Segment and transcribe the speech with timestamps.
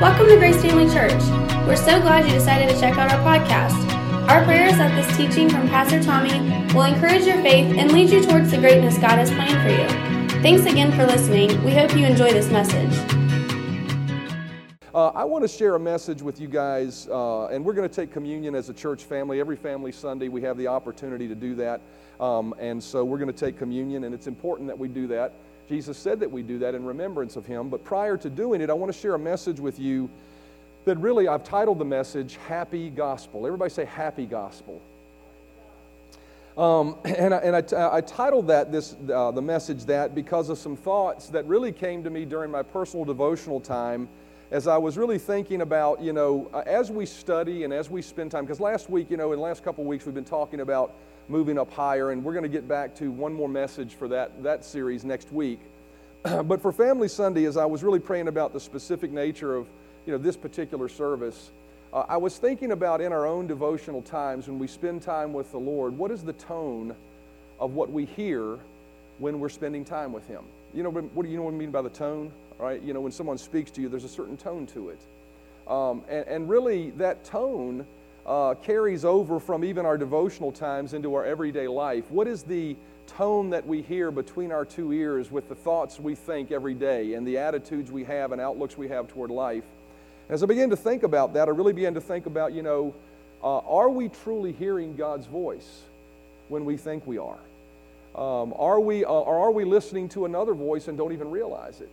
[0.00, 1.20] Welcome to Grace Family Church.
[1.66, 3.74] We're so glad you decided to check out our podcast.
[4.28, 6.38] Our prayer is that this teaching from Pastor Tommy
[6.72, 10.40] will encourage your faith and lead you towards the greatness God has planned for you.
[10.40, 11.64] Thanks again for listening.
[11.64, 12.96] We hope you enjoy this message.
[14.94, 17.92] Uh, I want to share a message with you guys, uh, and we're going to
[17.92, 19.40] take communion as a church family.
[19.40, 21.80] Every family Sunday, we have the opportunity to do that.
[22.20, 25.34] Um, and so we're going to take communion, and it's important that we do that.
[25.68, 27.68] Jesus said that we do that in remembrance of him.
[27.68, 30.08] But prior to doing it, I want to share a message with you
[30.84, 33.46] that really I've titled the message Happy Gospel.
[33.46, 34.80] Everybody say Happy Gospel.
[36.56, 40.58] Um, and I, and I, I titled that this, uh, the message that because of
[40.58, 44.08] some thoughts that really came to me during my personal devotional time
[44.50, 48.00] as I was really thinking about, you know, uh, as we study and as we
[48.00, 50.24] spend time, because last week, you know, in the last couple of weeks, we've been
[50.24, 50.94] talking about
[51.28, 54.42] moving up higher, and we're going to get back to one more message for that,
[54.42, 55.60] that series next week.
[56.22, 59.68] but for Family Sunday, as I was really praying about the specific nature of
[60.06, 61.50] you know, this particular service,
[61.92, 65.50] uh, I was thinking about in our own devotional times when we spend time with
[65.52, 66.94] the Lord, what is the tone
[67.60, 68.58] of what we hear
[69.18, 70.44] when we're spending time with Him?
[70.74, 72.32] You know, what do you know what I mean by the tone?
[72.58, 72.82] Right?
[72.82, 74.98] You know, when someone speaks to you, there's a certain tone to it.
[75.66, 77.86] Um, and, and really, that tone
[78.28, 82.04] uh, carries over from even our devotional times into our everyday life.
[82.10, 82.76] What is the
[83.06, 87.14] tone that we hear between our two ears with the thoughts we think every day
[87.14, 89.64] and the attitudes we have and outlooks we have toward life?
[90.28, 92.94] As I began to think about that, I really began to think about, you know,
[93.42, 95.84] uh, are we truly hearing God's voice
[96.48, 97.38] when we think we are?
[98.14, 101.80] Um, are we, uh, or are we listening to another voice and don't even realize
[101.80, 101.88] it?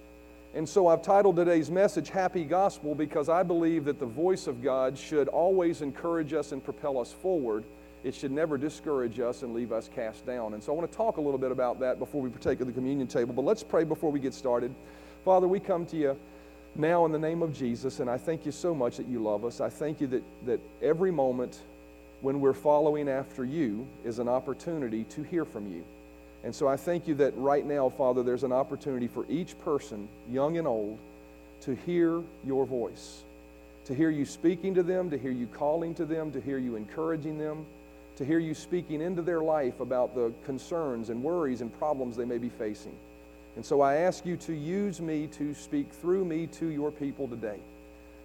[0.55, 4.63] And so I've titled today's message Happy Gospel because I believe that the voice of
[4.63, 7.65] God should always encourage us and propel us forward.
[8.05, 10.53] It should never discourage us and leave us cast down.
[10.53, 12.67] And so I want to talk a little bit about that before we partake of
[12.67, 13.33] the communion table.
[13.33, 14.73] But let's pray before we get started.
[15.25, 16.17] Father, we come to you
[16.75, 19.43] now in the name of Jesus, and I thank you so much that you love
[19.43, 19.59] us.
[19.59, 21.59] I thank you that, that every moment
[22.21, 25.83] when we're following after you is an opportunity to hear from you.
[26.45, 30.07] And so I thank you that right now, Father, there's an opportunity for each person,
[30.31, 30.99] young and old,
[31.61, 33.23] to hear your voice,
[33.85, 36.75] to hear you speaking to them, to hear you calling to them, to hear you
[36.75, 37.65] encouraging them,
[38.17, 42.25] to hear you speaking into their life about the concerns and worries and problems they
[42.25, 42.95] may be facing.
[43.55, 47.27] And so I ask you to use me to speak through me to your people
[47.27, 47.57] today.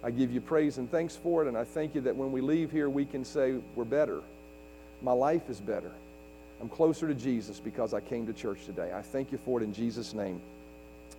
[0.03, 2.41] I give you praise and thanks for it, and I thank you that when we
[2.41, 4.21] leave here, we can say, We're better.
[5.01, 5.91] My life is better.
[6.61, 8.91] I'm closer to Jesus because I came to church today.
[8.93, 10.39] I thank you for it in Jesus' name.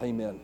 [0.01, 0.39] Amen.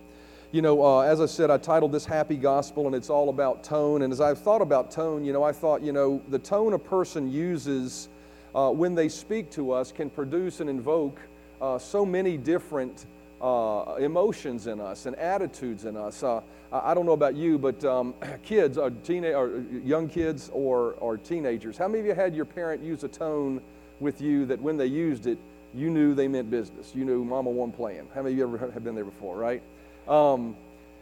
[0.50, 3.62] You know, uh, as I said, I titled this Happy Gospel, and it's all about
[3.62, 4.03] tone.
[4.03, 6.78] And as I've thought about tone, you know, I thought, you know, the tone a
[6.78, 8.08] person uses
[8.56, 11.20] uh, when they speak to us can produce and invoke
[11.60, 13.06] uh, so many different
[13.41, 16.25] uh, emotions in us and attitudes in us.
[16.25, 16.41] Uh,
[16.72, 21.16] I don't know about you, but um, kids, or, teenage, or young kids or, or
[21.19, 23.60] teenagers, how many of you had your parent use a tone?
[24.00, 25.38] With you that when they used it,
[25.75, 26.92] you knew they meant business.
[26.94, 28.09] You knew Mama wasn't.
[28.14, 29.62] How many of you ever have been there before, right?
[30.09, 30.56] Um,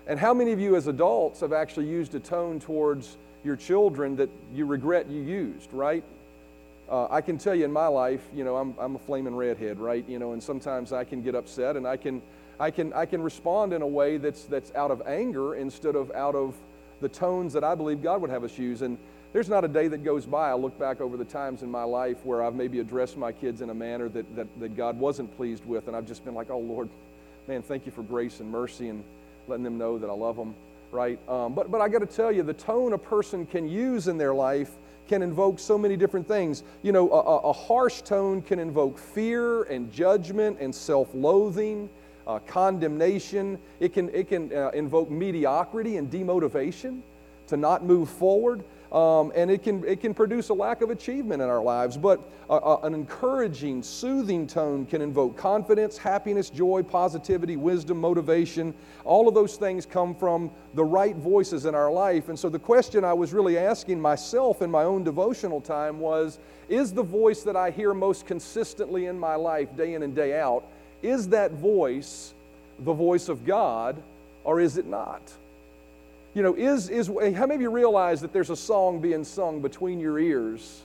[0.06, 4.16] and how many of you as adults have actually used a tone towards your children
[4.16, 6.04] that you regret you used, right?
[6.88, 9.80] Uh, I can tell you in my life, you know, I'm, I'm a flaming redhead,
[9.80, 10.08] right?
[10.08, 12.22] You know, and sometimes I can get upset and I can,
[12.60, 16.10] I can, I can respond in a way that's, that's out of anger instead of
[16.12, 16.54] out of
[17.00, 18.82] the tones that I believe God would have us use.
[18.82, 18.98] And
[19.36, 21.82] there's not a day that goes by I look back over the times in my
[21.82, 25.36] life where I've maybe addressed my kids in a manner that, that, that God wasn't
[25.36, 26.88] pleased with, and I've just been like, oh, Lord,
[27.46, 29.04] man, thank you for grace and mercy and
[29.46, 30.54] letting them know that I love them,
[30.90, 31.18] right?
[31.28, 34.16] Um, but, but I got to tell you, the tone a person can use in
[34.16, 34.70] their life
[35.06, 36.62] can invoke so many different things.
[36.82, 41.90] You know, a, a harsh tone can invoke fear and judgment and self loathing.
[42.26, 43.56] Uh, condemnation.
[43.80, 47.02] It can, it can uh, invoke mediocrity and demotivation
[47.48, 48.64] to not move forward.
[48.92, 51.96] Um, and it can, it can produce a lack of achievement in our lives.
[51.96, 58.72] But an encouraging, soothing tone can invoke confidence, happiness, joy, positivity, wisdom, motivation.
[59.04, 62.28] All of those things come from the right voices in our life.
[62.28, 66.38] And so the question I was really asking myself in my own devotional time was
[66.68, 70.38] Is the voice that I hear most consistently in my life, day in and day
[70.38, 70.64] out,
[71.02, 72.34] is that voice
[72.80, 74.02] the voice of God
[74.44, 75.22] or is it not?
[76.36, 79.62] You know, is, is how many of you realize that there's a song being sung
[79.62, 80.82] between your ears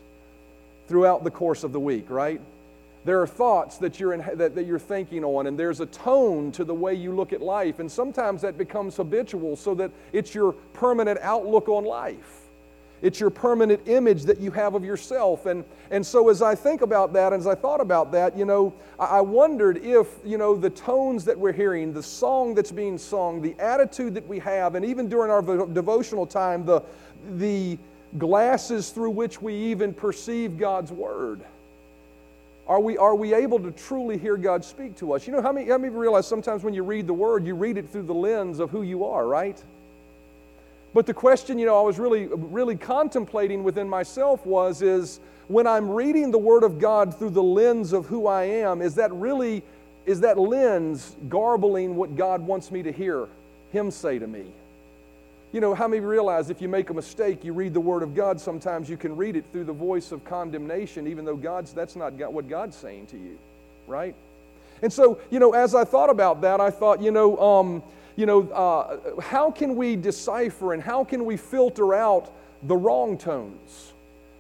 [0.87, 2.39] throughout the course of the week, right?
[3.03, 6.53] There are thoughts that you're, in, that, that you're thinking on, and there's a tone
[6.53, 10.33] to the way you look at life, and sometimes that becomes habitual so that it's
[10.33, 12.40] your permanent outlook on life.
[13.01, 15.45] It's your permanent image that you have of yourself.
[15.45, 18.45] And, and so as I think about that, and as I thought about that, you
[18.45, 22.71] know, I, I wondered if, you know, the tones that we're hearing, the song that's
[22.71, 26.81] being sung, the attitude that we have, and even during our devotional time, the,
[27.37, 27.77] the
[28.17, 31.41] glasses through which we even perceive God's Word.
[32.67, 35.25] Are we, are we able to truly hear God speak to us?
[35.25, 37.77] You know, how many, how many realize sometimes when you read the Word, you read
[37.77, 39.61] it through the lens of who you are, right?
[40.93, 45.65] But the question, you know, I was really, really contemplating within myself was, is when
[45.65, 49.11] I'm reading the Word of God through the lens of who I am, is that
[49.13, 49.63] really,
[50.05, 53.27] is that lens garbling what God wants me to hear
[53.71, 54.45] Him say to me?
[55.53, 58.15] You know, how many realize if you make a mistake, you read the Word of
[58.15, 61.95] God, sometimes you can read it through the voice of condemnation, even though God's, that's
[61.95, 63.37] not what God's saying to you,
[63.87, 64.15] right?
[64.81, 67.83] And so, you know, as I thought about that, I thought, you know, um,
[68.21, 72.31] you know, uh, how can we decipher and how can we filter out
[72.63, 73.93] the wrong tones?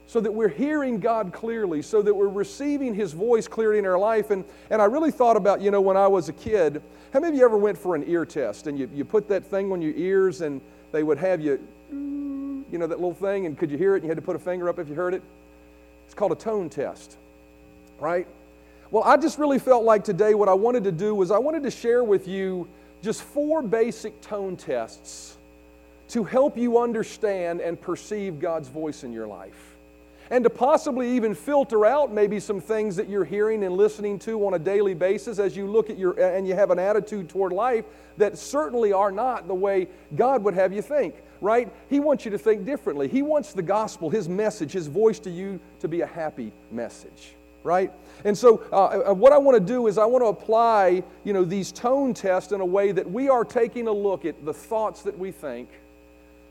[0.05, 3.97] so that we're hearing God clearly, so that we're receiving His voice clearly in our
[3.97, 4.29] life.
[4.29, 6.81] And, and I really thought about, you know, when I was a kid,
[7.13, 9.45] how many of you ever went for an ear test and you, you put that
[9.45, 10.59] thing on your ears and
[10.91, 13.99] they would have you, you know, that little thing, and could you hear it?
[13.99, 15.23] And you had to put a finger up if you heard it.
[16.07, 17.15] It's called a tone test,
[18.01, 18.27] right?
[18.91, 21.63] Well, I just really felt like today what I wanted to do was I wanted
[21.63, 22.67] to share with you
[23.01, 25.37] just four basic tone tests
[26.09, 29.71] to help you understand and perceive God's voice in your life
[30.31, 34.45] and to possibly even filter out maybe some things that you're hearing and listening to
[34.47, 37.51] on a daily basis as you look at your and you have an attitude toward
[37.51, 37.85] life
[38.17, 41.71] that certainly are not the way God would have you think, right?
[41.89, 43.07] He wants you to think differently.
[43.07, 47.35] He wants the gospel, his message, his voice to you to be a happy message
[47.63, 47.91] right
[48.25, 51.33] and so uh, uh what i want to do is i want to apply you
[51.33, 54.53] know these tone tests in a way that we are taking a look at the
[54.53, 55.69] thoughts that we think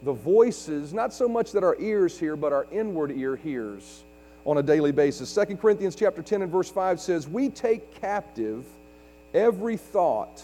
[0.02, 4.04] the voices, not so much that our ears hear, but our inward ear hears
[4.46, 5.34] on a daily basis.
[5.34, 8.64] 2 Corinthians chapter 10 and verse 5 says, We take captive
[9.34, 10.42] every thought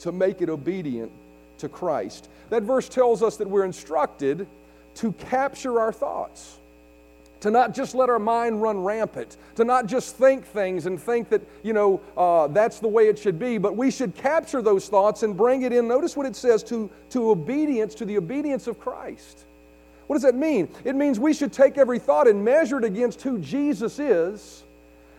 [0.00, 1.10] to make it obedient
[1.58, 2.28] to Christ.
[2.50, 4.46] That verse tells us that we're instructed
[4.96, 6.58] to capture our thoughts
[7.40, 11.28] to not just let our mind run rampant, to not just think things and think
[11.30, 14.88] that, you know, uh, that's the way it should be, but we should capture those
[14.88, 15.88] thoughts and bring it in.
[15.88, 19.44] Notice what it says to, to obedience, to the obedience of Christ.
[20.06, 20.68] What does that mean?
[20.84, 24.64] It means we should take every thought and measure it against who Jesus is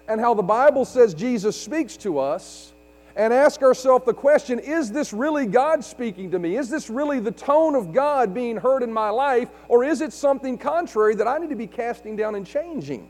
[0.07, 2.73] and how the Bible says Jesus speaks to us
[3.15, 6.57] and ask ourselves the question is this really God speaking to me?
[6.57, 9.49] Is this really the tone of God being heard in my life?
[9.67, 13.07] Or is it something contrary that I need to be casting down and changing?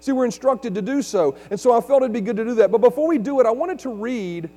[0.00, 1.36] See, we're instructed to do so.
[1.50, 2.72] And so I felt it'd be good to do that.
[2.72, 4.50] But before we do it, I wanted to read.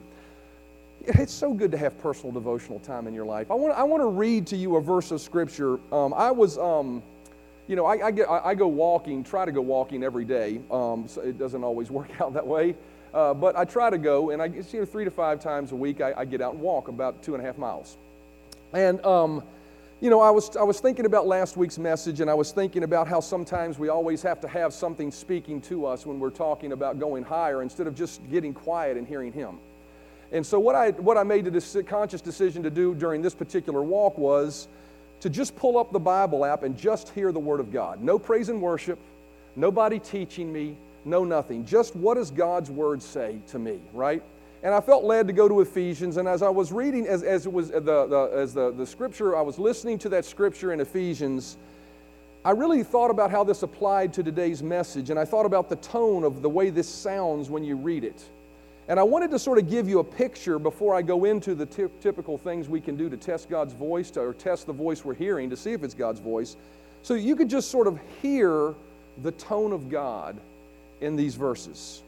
[1.02, 3.52] It's so good to have personal devotional time in your life.
[3.52, 5.80] I want, I want to read to you a verse of Scripture.
[5.94, 6.58] Um, I was.
[6.58, 7.04] Um,
[7.68, 10.62] you know, I, I, get, I, go walking, try to go walking every day.
[10.70, 12.76] Um, so it doesn't always work out that way.
[13.16, 15.76] Uh, but I try to go, and I you know, three to five times a
[15.76, 17.96] week, I, I, get out and walk about two and a half miles.
[18.74, 19.42] And, um,
[20.02, 22.84] you know, I was, I was thinking about last week's message, and I was thinking
[22.84, 26.74] about how sometimes we always have to have something speaking to us when we're talking
[26.74, 29.60] about going higher instead of just getting quiet and hearing Him.
[30.34, 33.82] And so, what I, what I made a conscious decision to do during this particular
[33.82, 34.68] walk was
[35.22, 38.02] to just pull up the Bible app and just hear the Word of God.
[38.02, 39.00] No praise and worship,
[39.56, 41.66] nobody teaching me, know nothing.
[41.66, 44.24] Just what does God's word say to me, right?
[44.64, 46.18] And I felt led to go to Ephesians.
[46.18, 48.86] And as I was reading, as, as it was uh, the, the, as the, the
[48.86, 51.58] scripture, I was listening to that scripture in Ephesians,
[52.44, 55.10] I really thought about how this applied to today's message.
[55.12, 58.24] And I thought about the tone of the way this sounds when you read it.
[58.88, 61.66] And I wanted to sort of give you a picture before I go into the
[61.66, 65.04] t- typical things we can do to test God's voice to, or test the voice
[65.04, 66.56] we're hearing to see if it's God's voice.
[67.02, 68.76] So you could just sort of hear
[69.22, 70.40] the tone of God
[71.02, 72.02] in these verses.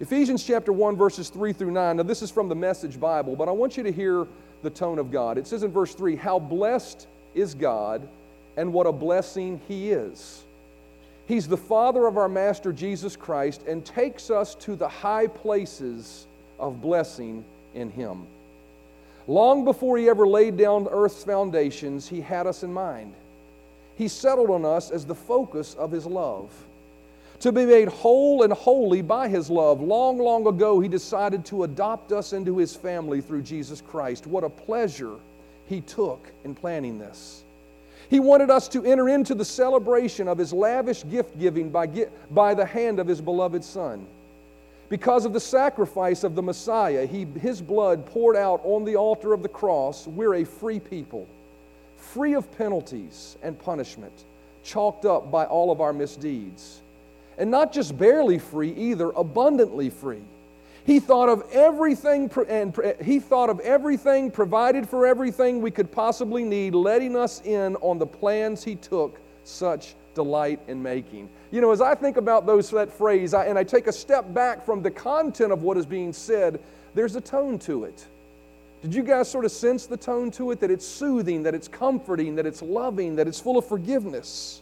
[0.00, 1.96] Ephesians chapter 1, verses 3 through 9.
[1.96, 4.26] Now, this is from the Message Bible, but I want you to hear
[4.62, 5.38] the tone of God.
[5.38, 8.06] It says in verse 3 How blessed is God,
[8.56, 10.42] and what a blessing He is.
[11.26, 16.26] He's the Father of our Master Jesus Christ and takes us to the high places
[16.58, 18.26] of blessing in Him.
[19.26, 23.14] Long before He ever laid down earth's foundations, He had us in mind.
[23.96, 26.50] He settled on us as the focus of His love
[27.40, 29.80] to be made whole and holy by His love.
[29.80, 34.26] Long, long ago, He decided to adopt us into His family through Jesus Christ.
[34.26, 35.16] What a pleasure
[35.66, 37.44] He took in planning this.
[38.10, 41.86] He wanted us to enter into the celebration of His lavish gift giving by,
[42.30, 44.06] by the hand of His beloved Son.
[44.88, 49.32] Because of the sacrifice of the Messiah, he, His blood poured out on the altar
[49.32, 51.26] of the cross, we're a free people
[52.04, 54.12] free of penalties and punishment,
[54.62, 56.80] chalked up by all of our misdeeds.
[57.38, 60.22] And not just barely free either, abundantly free.
[60.84, 66.44] He thought of everything and he thought of everything provided for everything we could possibly
[66.44, 71.28] need, letting us in on the plans he took such delight in making.
[71.50, 74.32] You know, as I think about those that phrase I, and I take a step
[74.34, 76.60] back from the content of what is being said,
[76.94, 78.06] there's a tone to it.
[78.82, 80.60] Did you guys sort of sense the tone to it?
[80.60, 84.60] That it's soothing, that it's comforting, that it's loving, that it's full of forgiveness.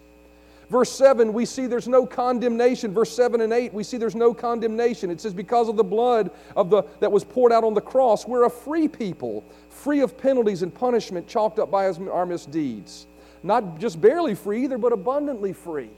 [0.73, 2.95] Verse 7, we see there's no condemnation.
[2.95, 5.11] Verse 7 and 8, we see there's no condemnation.
[5.11, 8.26] It says, because of the blood of the, that was poured out on the cross,
[8.26, 13.07] we're a free people, free of penalties and punishment chalked up by our misdeeds.
[13.43, 15.91] Not just barely free either, but abundantly free.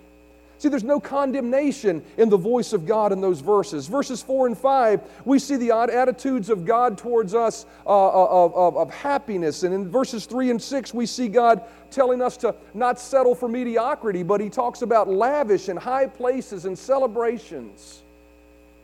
[0.59, 3.87] See, there's no condemnation in the voice of God in those verses.
[3.87, 8.27] Verses 4 and 5, we see the odd attitudes of God towards us uh, uh,
[8.31, 9.63] of, of, of happiness.
[9.65, 13.49] And in verses 3 and 6, we see God telling us to not settle for
[13.49, 18.03] mediocrity, but He talks about lavish and high places and celebrations.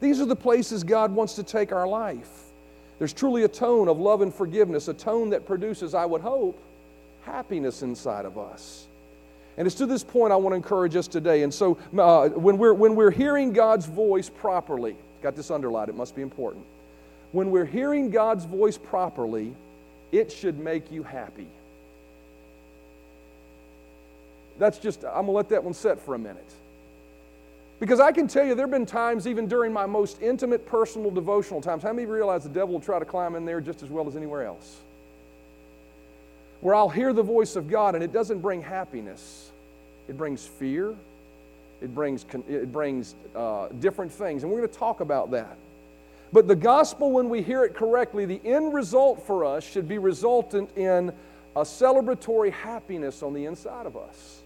[0.01, 2.45] These are the places God wants to take our life.
[2.99, 6.63] There's truly a tone of love and forgiveness, a tone that produces, I would hope,
[7.23, 8.87] happiness inside of us.
[9.57, 11.43] And it's to this point I want to encourage us today.
[11.43, 15.97] And so uh, when, we're, when we're hearing God's voice properly, got this underlined, it
[15.97, 16.65] must be important.
[17.33, 19.55] When we're hearing God's voice properly,
[20.13, 21.47] it should make you happy.
[24.59, 26.53] That's just, I'm going to let that one set for a minute.
[27.81, 31.11] Because I can tell you, there have been times, even during my most intimate personal
[31.11, 33.89] devotional times, how many realize the devil will try to climb in there just as
[33.89, 34.81] well as anywhere else?
[36.61, 39.51] Where I'll hear the voice of God and it doesn't bring happiness,
[40.09, 40.95] it brings fear,
[41.81, 44.43] it brings, it brings uh, different things.
[44.43, 45.57] And we're going to talk about that.
[46.33, 49.99] But the gospel, when we hear it correctly, the end result for us should be
[49.99, 51.13] resultant in
[51.57, 54.43] a celebratory happiness on the inside of us.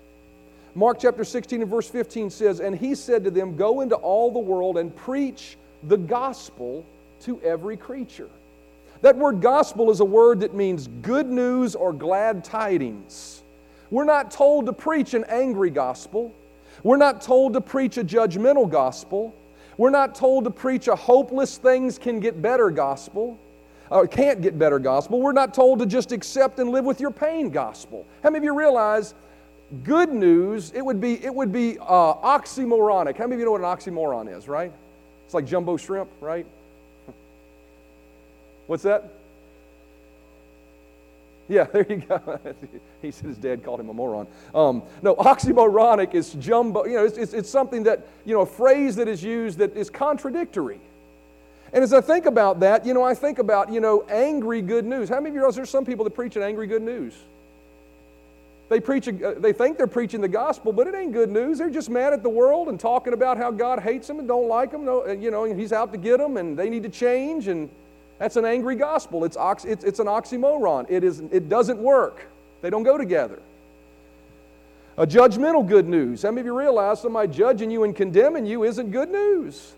[0.75, 4.33] Mark chapter 16 and verse 15 says, And he said to them, Go into all
[4.33, 6.85] the world and preach the gospel
[7.23, 8.31] to every creature.
[9.05, 13.43] That word gospel is a word that means good news or glad tidings.
[13.91, 16.35] We're not told to preach an angry gospel.
[16.83, 19.35] We're not told to preach a judgmental gospel.
[19.77, 23.39] We're not told to preach a hopeless things can get better gospel
[23.91, 25.21] or can't get better gospel.
[25.21, 28.07] We're not told to just accept and live with your pain gospel.
[28.23, 29.13] How many of you realize
[29.83, 33.19] good news, it would be, it would be uh, oxymoronic.
[33.19, 34.73] How many of you know what an oxymoron is, right?
[35.27, 36.47] It's like jumbo shrimp, right?
[38.67, 39.11] What's that?
[41.49, 42.41] Yeah, there you go.
[43.03, 44.27] he said his dad called him a moron.
[44.55, 46.85] Um, no, oxymoronic is jumbo.
[46.87, 49.77] You know, it's, it's, it's, something that, you know, a phrase that is used that
[49.77, 50.81] is contradictory.
[51.73, 54.85] And as I think about that, you know, I think about, you know, angry good
[54.85, 55.09] news.
[55.09, 57.15] How many of you realize there's some people that preach an angry good news?
[58.71, 61.59] They, preach, a, they think they're preaching the gospel, but it ain't good news.
[61.59, 64.49] They're just mad at the world and talking about how God hates them and don't
[64.49, 64.85] like them.
[64.85, 67.69] No, you know, he's out to get them and they need to change and
[68.19, 69.25] that's an angry gospel.
[69.25, 70.87] It's, ox, it's, it's an oxymoron.
[70.89, 72.27] It, is, it doesn't work,
[72.63, 73.41] they don't go together.
[74.97, 76.23] A judgmental good news.
[76.23, 79.75] How many of you realize somebody judging you and condemning you isn't good news?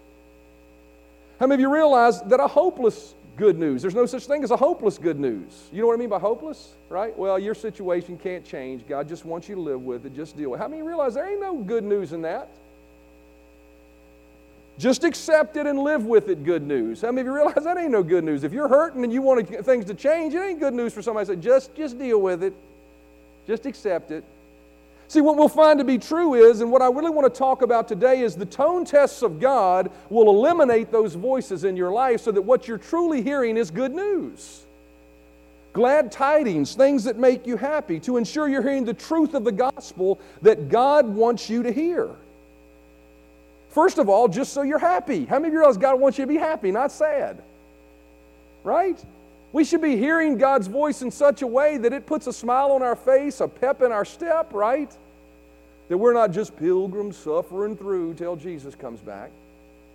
[1.40, 4.50] How many of you realize that a hopeless good news, there's no such thing as
[4.50, 5.68] a hopeless good news?
[5.72, 6.74] You know what I mean by hopeless?
[6.90, 7.16] Right?
[7.16, 8.86] Well, your situation can't change.
[8.86, 10.62] God just wants you to live with it, just deal with it.
[10.62, 12.50] How many realize there ain't no good news in that?
[14.78, 17.00] Just accept it and live with it, good news.
[17.00, 18.44] How many of you realize that ain't no good news?
[18.44, 21.26] If you're hurting and you want things to change, it ain't good news for somebody
[21.26, 22.52] to say, just, just deal with it.
[23.46, 24.22] Just accept it.
[25.08, 27.62] See, what we'll find to be true is, and what I really want to talk
[27.62, 32.22] about today is the tone tests of God will eliminate those voices in your life
[32.22, 34.66] so that what you're truly hearing is good news.
[35.72, 39.52] Glad tidings, things that make you happy, to ensure you're hearing the truth of the
[39.52, 42.10] gospel that God wants you to hear.
[43.76, 45.26] First of all, just so you're happy.
[45.26, 47.42] How many of you realize God wants you to be happy, not sad?
[48.64, 48.98] Right?
[49.52, 52.72] We should be hearing God's voice in such a way that it puts a smile
[52.72, 54.90] on our face, a pep in our step, right?
[55.88, 59.30] That we're not just pilgrims suffering through till Jesus comes back,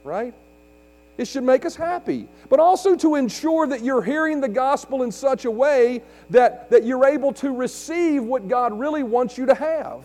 [0.03, 0.35] right?
[1.17, 5.11] It should make us happy, but also to ensure that you're hearing the gospel in
[5.11, 9.55] such a way that, that you're able to receive what God really wants you to
[9.55, 10.03] have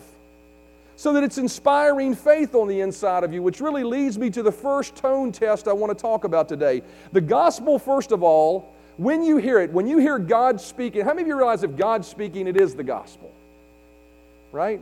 [0.97, 4.41] so that it's inspiring faith on the inside of you, which really leads me to
[4.41, 6.81] the first tone test I want to talk about today.
[7.11, 11.09] The gospel, first of all, when you hear it, when you hear God speaking, how
[11.09, 13.31] many of you realize if God's speaking, it is the gospel?
[14.51, 14.81] Right?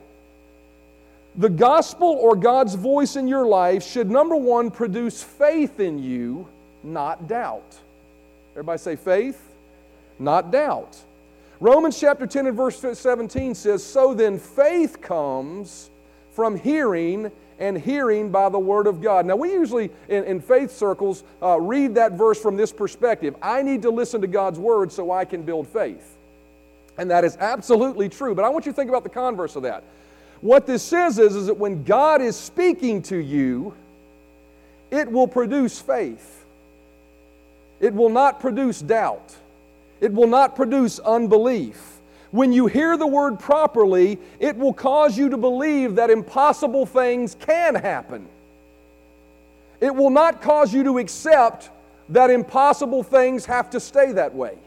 [1.35, 6.47] The gospel or God's voice in your life should, number one, produce faith in you,
[6.81, 7.77] not doubt.
[8.53, 9.41] Everybody say faith,
[10.17, 10.97] not doubt.
[11.59, 15.89] Romans chapter 10 and verse 17 says, So then faith comes
[16.35, 19.25] from hearing, and hearing by the Word of God.
[19.25, 23.61] Now, we usually in, in faith circles uh, read that verse from this perspective I
[23.61, 26.17] need to listen to God's Word so I can build faith.
[26.97, 28.35] And that is absolutely true.
[28.35, 29.83] But I want you to think about the converse of that.
[30.41, 33.73] What this says is, is that when God is speaking to you,
[34.91, 36.45] it will produce faith.
[37.79, 39.35] It will not produce doubt.
[39.99, 41.94] It will not produce unbelief.
[42.31, 47.35] When you hear the word properly, it will cause you to believe that impossible things
[47.35, 48.27] can happen.
[49.79, 51.69] It will not cause you to accept
[52.09, 54.57] that impossible things have to stay that way.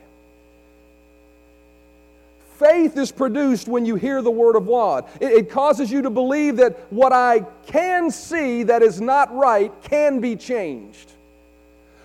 [2.59, 5.09] Faith is produced when you hear the Word of God.
[5.21, 9.73] It, it, causes you to believe that what I can see that is not right
[9.83, 11.13] can be changed.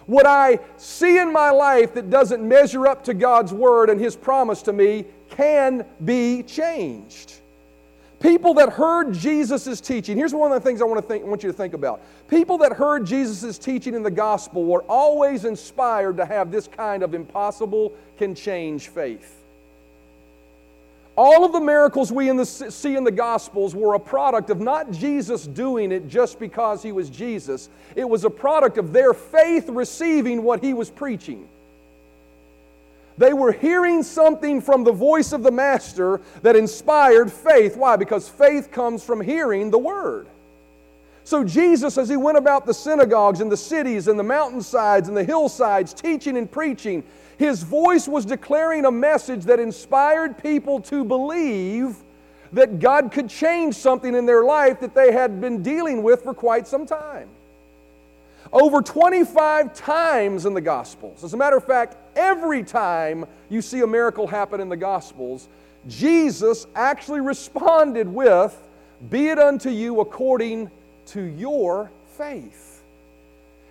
[0.05, 4.15] What I see in my life that doesn't measure up to God's Word and His
[4.15, 7.33] promise to me can be changed.
[8.19, 11.43] People that heard Jesus' teaching, here's one of the things I want, to think, want
[11.43, 12.01] you to think about.
[12.29, 17.03] People that heard Jesus' teaching in the gospel were always inspired to have this kind
[17.03, 19.42] of impossible can change faith.
[21.15, 24.59] All of the miracles we in the, see in the Gospels were a product of
[24.59, 27.69] not Jesus doing it just because he was Jesus.
[27.95, 31.47] It was a product of their faith receiving what he was preaching.
[33.17, 37.77] They were hearing something from the voice of the Master that inspired faith.
[37.77, 37.95] Why?
[37.95, 40.27] Because faith comes from hearing the Word.
[41.25, 45.15] So, Jesus, as he went about the synagogues and the cities and the mountainsides and
[45.15, 47.03] the hillsides, teaching and preaching,
[47.37, 51.95] his voice was declaring a message that inspired people to believe
[52.51, 56.33] that God could change something in their life that they had been dealing with for
[56.33, 57.29] quite some time.
[58.51, 61.23] Over 25 times in the Gospels.
[61.23, 65.47] As a matter of fact, every time you see a miracle happen in the Gospels,
[65.87, 68.55] Jesus actually responded with,
[69.09, 70.69] Be it unto you according
[71.07, 72.83] to your faith.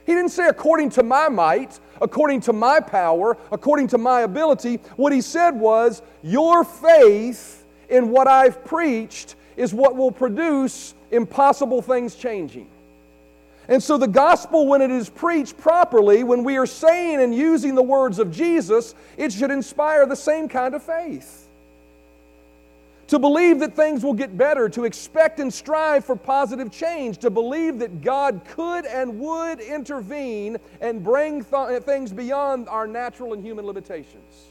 [0.05, 4.77] He didn't say according to my might, according to my power, according to my ability.
[4.97, 11.83] What he said was, Your faith in what I've preached is what will produce impossible
[11.83, 12.68] things changing.
[13.68, 17.77] And so, the gospel, when it is preached properly, when we are saying and using
[17.77, 21.41] the words of Jesus, it should inspire the same kind of faith
[23.12, 27.29] to believe that things will get better, to expect and strive for positive change, to
[27.29, 33.44] believe that God could and would intervene and bring th- things beyond our natural and
[33.44, 34.46] human limitations.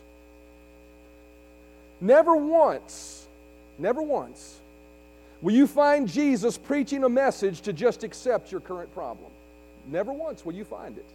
[1.99, 3.25] Never once,
[3.79, 4.59] never once
[5.41, 9.31] will you find Jesus preaching a message to just accept your current problem.
[9.87, 11.05] Never once will you find it.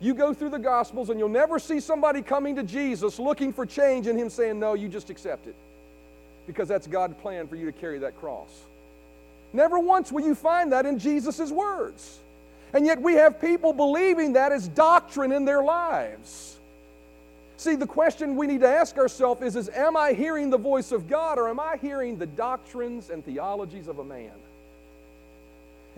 [0.00, 3.66] You go through the Gospels and you'll never see somebody coming to Jesus looking for
[3.66, 5.54] change and Him saying, No, you just accept it
[6.48, 8.50] because that's God's plan for you to carry that cross.
[9.52, 12.18] Never once will you find that in Jesus' words.
[12.72, 16.58] And yet we have people believing that as doctrine in their lives.
[17.58, 20.90] See, the question we need to ask ourselves is, is Am I hearing the voice
[20.90, 24.32] of God or am I hearing the doctrines and theologies of a man?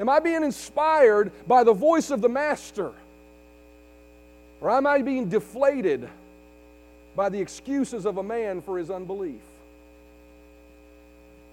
[0.01, 2.93] Am I being inspired by the voice of the Master?
[4.61, 6.09] Or am I being deflated
[7.15, 9.41] by the excuses of a man for his unbelief?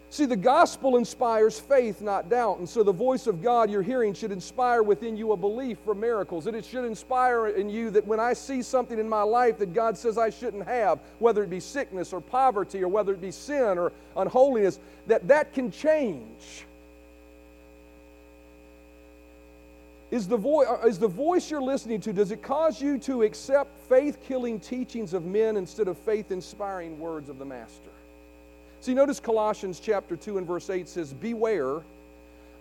[0.10, 2.60] See, the gospel inspires faith, not doubt.
[2.60, 5.94] And so the voice of God you're hearing should inspire within you a belief for
[5.94, 6.48] miracles.
[6.48, 9.74] And it should inspire in you that when I see something in my life that
[9.74, 13.32] God says I shouldn't have, whether it be sickness or poverty or whether it be
[13.32, 16.66] sin or unholiness, that that can change.
[20.10, 23.24] Is the, vo- uh, is the voice you're listening to, does it cause you to
[23.24, 27.90] accept faith killing teachings of men instead of faith inspiring words of the Master?
[28.82, 31.82] See, notice Colossians chapter 2 and verse 8 says, Beware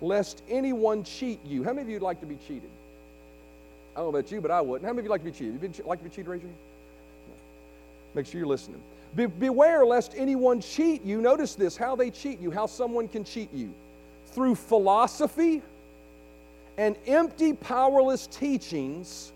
[0.01, 1.63] lest anyone cheat you.
[1.63, 2.71] How many of you would like to be cheated?
[3.95, 4.85] I don't know about you, but I wouldn't.
[4.85, 5.79] How many of you like to be cheated?
[5.79, 6.29] You like to be cheated?
[6.29, 6.61] Raise your hand.
[8.15, 8.81] Make sure you're listening.
[9.15, 11.21] Be- beware lest anyone cheat you.
[11.21, 13.73] Notice this how they cheat you, how someone can cheat you.
[14.29, 15.63] Through philosophy
[16.77, 19.33] and empty, powerless teachings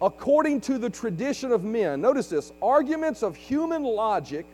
[0.00, 2.00] according to the tradition of men.
[2.00, 4.46] Notice this arguments of human logic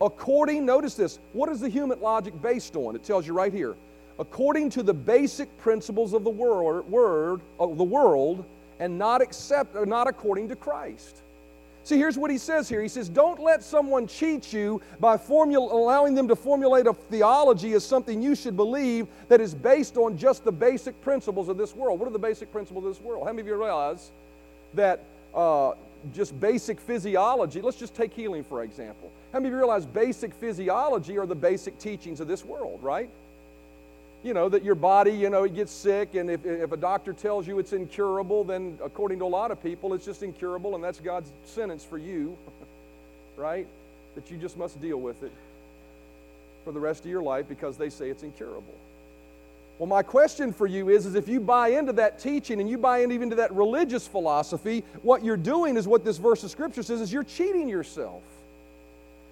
[0.00, 2.94] according, notice this, what is the human logic based on?
[2.94, 3.76] It tells you right here.
[4.18, 8.44] According to the basic principles of the world, word, of the world
[8.78, 11.22] and not, accept, or not according to Christ.
[11.82, 12.82] See, here's what he says here.
[12.82, 17.72] He says, Don't let someone cheat you by formula, allowing them to formulate a theology
[17.72, 21.74] as something you should believe that is based on just the basic principles of this
[21.74, 21.98] world.
[21.98, 23.26] What are the basic principles of this world?
[23.26, 24.10] How many of you realize
[24.74, 25.02] that
[25.34, 25.72] uh,
[26.12, 29.10] just basic physiology, let's just take healing for example.
[29.32, 33.08] How many of you realize basic physiology are the basic teachings of this world, right?
[34.24, 37.12] You know, that your body, you know, it gets sick, and if, if a doctor
[37.12, 40.82] tells you it's incurable, then according to a lot of people, it's just incurable, and
[40.82, 42.36] that's God's sentence for you,
[43.36, 43.66] right?
[44.16, 45.32] That you just must deal with it
[46.64, 48.74] for the rest of your life because they say it's incurable.
[49.78, 52.76] Well, my question for you is, is if you buy into that teaching and you
[52.76, 56.50] buy into even to that religious philosophy, what you're doing is what this verse of
[56.50, 58.22] Scripture says is you're cheating yourself.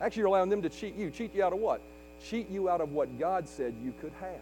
[0.01, 1.11] Actually, you're allowing them to cheat you.
[1.11, 1.81] Cheat you out of what?
[2.29, 4.41] Cheat you out of what God said you could have.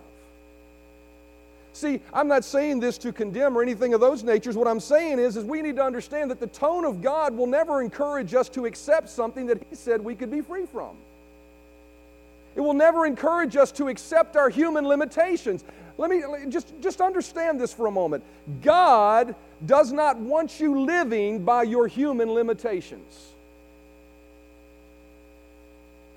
[1.73, 4.57] See, I'm not saying this to condemn or anything of those natures.
[4.57, 7.47] What I'm saying is, is we need to understand that the tone of God will
[7.47, 10.97] never encourage us to accept something that He said we could be free from.
[12.55, 15.65] It will never encourage us to accept our human limitations.
[15.99, 18.25] Let me just, just understand this for a moment.
[18.63, 19.35] God
[19.67, 23.33] does not want you living by your human limitations.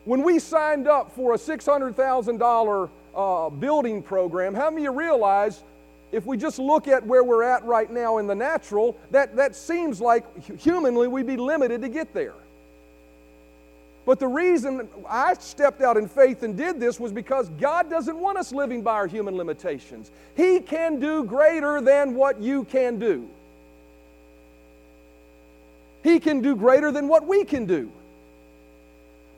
[0.10, 5.62] When we signed up for a $600,000 uh, building program, how many of you realize
[6.12, 9.56] if we just look at where we're at right now in the natural, that, that
[9.56, 10.26] seems like
[10.60, 12.34] humanly we'd be limited to get there.
[14.08, 18.18] But the reason I stepped out in faith and did this was because God doesn't
[18.18, 20.10] want us living by our human limitations.
[20.36, 23.30] He can do greater than what you can do.
[26.02, 27.92] He can do greater than what we can do.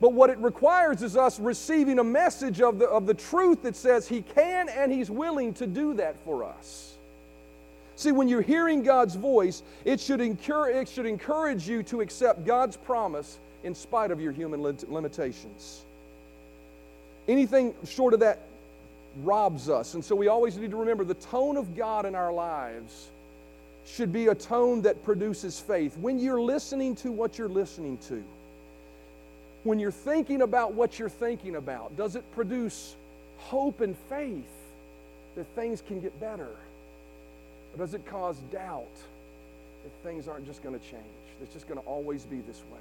[0.02, 3.76] But what it requires is us receiving a message of the, of the truth that
[3.76, 6.94] says He can and He's willing to do that for us.
[7.94, 12.44] See, when you're hearing God's voice, it should, encourage, it should encourage you to accept
[12.44, 15.82] God's promise in spite of your human limitations.
[17.28, 18.40] Anything short of that
[19.22, 19.94] robs us.
[19.94, 23.06] And so we always need to remember the tone of God in our lives
[23.86, 25.96] should be a tone that produces faith.
[25.96, 28.24] When you're listening to what you're listening to,
[29.64, 32.96] when you're thinking about what you're thinking about, does it produce
[33.38, 34.44] hope and faith
[35.36, 36.50] that things can get better?
[37.74, 38.94] Or does it cause doubt
[39.84, 41.04] that things aren't just going to change?
[41.42, 42.80] It's just going to always be this way.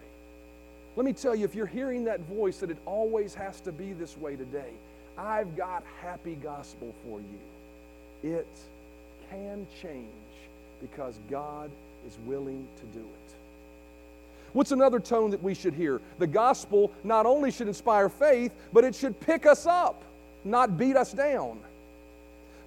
[0.96, 3.94] Let me tell you, if you're hearing that voice that it always has to be
[3.94, 4.72] this way today,
[5.18, 8.32] I've got happy gospel for you.
[8.38, 8.48] It
[9.30, 10.08] can change
[10.82, 11.72] because God
[12.06, 13.36] is willing to do it.
[14.54, 16.02] What's another tone that we should hear?
[16.20, 20.04] The gospel not only should inspire faith, but it should pick us up,
[20.44, 21.60] not beat us down.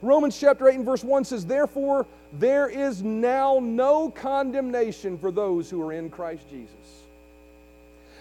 [0.01, 5.71] Romans chapter 8 and verse 1 says, Therefore, there is now no condemnation for those
[5.71, 7.05] who are in Christ Jesus.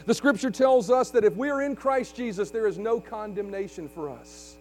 [0.06, 3.88] The scripture tells us that if we are in Christ Jesus, there is no condemnation
[3.88, 4.53] for us.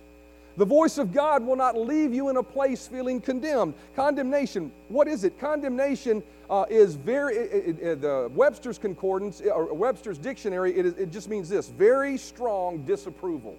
[0.56, 3.74] The voice of God will not leave you in a place feeling condemned.
[3.96, 5.38] Condemnation, what is it?
[5.40, 10.94] Condemnation uh, is very, it, it, the Webster's Concordance, uh, or Webster's Dictionary, it, is,
[10.98, 13.56] it just means this very strong disapproval.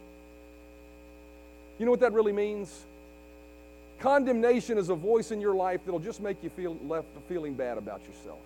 [1.79, 2.86] You know what that really means?
[3.99, 7.77] Condemnation is a voice in your life that'll just make you feel left feeling bad
[7.77, 8.39] about yourself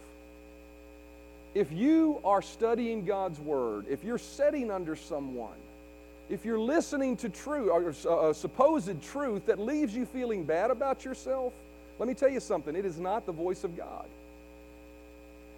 [1.58, 5.58] if you are studying God's Word, if you're setting under someone,
[6.30, 10.72] if you're listening to truth or uh, uh, supposed truth that leaves you feeling bad
[10.72, 11.54] about yourself,
[12.00, 14.06] let me tell you something it is not the voice of God.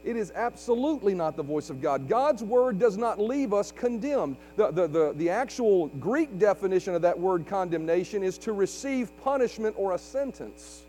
[0.06, 2.08] It is absolutely not the voice of God.
[2.08, 4.38] God's word does not leave us condemned.
[4.56, 9.76] The, the, the, the actual Greek definition of that word condemnation is to receive punishment
[9.78, 10.84] or a sentence.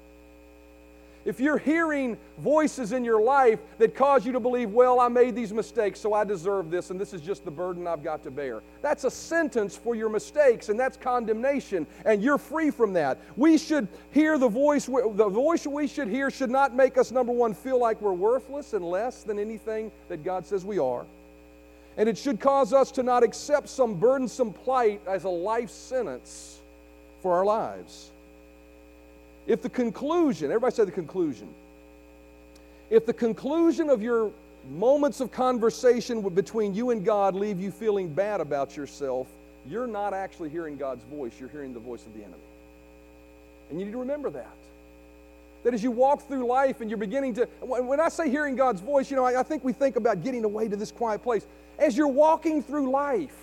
[1.25, 5.35] If you're hearing voices in your life that cause you to believe, well, I made
[5.35, 8.31] these mistakes, so I deserve this, and this is just the burden I've got to
[8.31, 13.19] bear, that's a sentence for your mistakes, and that's condemnation, and you're free from that.
[13.37, 17.33] We should hear the voice, the voice we should hear should not make us, number
[17.33, 21.05] one, feel like we're worthless and less than anything that God says we are.
[21.99, 26.61] And it should cause us to not accept some burdensome plight as a life sentence
[27.21, 28.10] for our lives.
[29.51, 31.49] If the conclusion, everybody say the conclusion.
[32.89, 34.31] If the conclusion of your
[34.71, 39.27] moments of conversation between you and God leave you feeling bad about yourself,
[39.67, 42.39] you're not actually hearing God's voice, you're hearing the voice of the enemy.
[43.71, 44.55] And you need to remember that.
[45.65, 48.81] That as you walk through life and you're beginning to, when I say hearing God's
[48.81, 51.45] voice, you know, I, I think we think about getting away to this quiet place.
[51.77, 53.37] As you're walking through life,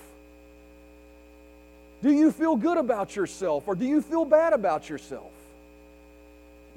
[2.02, 5.34] do you feel good about yourself or do you feel bad about yourself?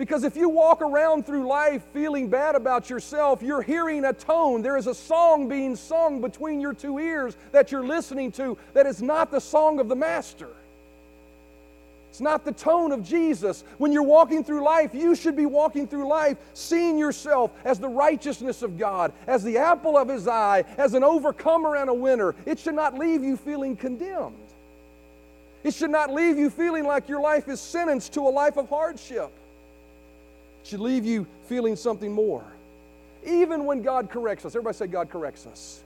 [0.01, 4.63] Because if you walk around through life feeling bad about yourself, you're hearing a tone.
[4.63, 8.87] There is a song being sung between your two ears that you're listening to that
[8.87, 10.49] is not the song of the Master.
[12.09, 13.63] It's not the tone of Jesus.
[13.77, 17.91] When you're walking through life, you should be walking through life seeing yourself as the
[17.91, 22.35] righteousness of God, as the apple of His eye, as an overcomer and a winner.
[22.47, 24.49] It should not leave you feeling condemned.
[25.63, 28.71] It should not leave you feeling like your life is sentenced to a life of
[28.71, 29.31] hardship.
[30.64, 32.44] Should leave you feeling something more.
[33.27, 35.83] Even when God corrects us, everybody say, God corrects us.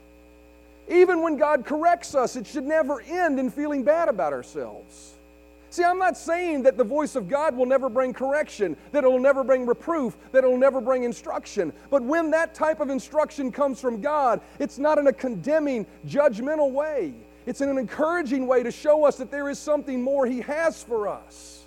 [0.88, 5.14] Even when God corrects us, it should never end in feeling bad about ourselves.
[5.70, 9.08] See, I'm not saying that the voice of God will never bring correction, that it
[9.08, 11.72] will never bring reproof, that it will never bring instruction.
[11.90, 16.70] But when that type of instruction comes from God, it's not in a condemning, judgmental
[16.70, 17.12] way.
[17.46, 20.80] It's in an encouraging way to show us that there is something more He has
[20.80, 21.63] for us.